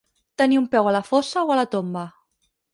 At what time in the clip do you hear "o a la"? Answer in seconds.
1.45-1.69